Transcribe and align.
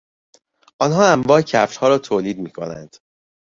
آنها 0.79 1.11
انواع 1.11 1.41
کفشها 1.41 1.87
را 1.87 1.97
تولید 1.97 2.39
میکنند. 2.39 2.95